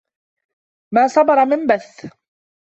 [0.93, 2.07] مَا صَبَرَ مَنْ بَثَّ